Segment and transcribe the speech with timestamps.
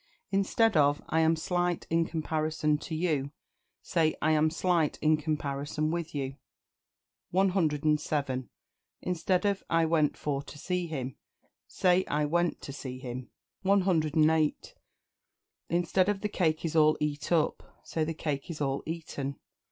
[0.31, 3.29] Instead of "I am slight in comparison to you,"
[3.83, 6.37] say "I am slight in comparison with you."
[7.29, 8.49] 107.
[9.03, 11.17] Instead of "I went for to see him,"
[11.67, 13.29] say "I went to see him."
[13.61, 14.73] 108.
[15.69, 19.37] Instead of "The cake is all eat up," say "The cake is all eaten."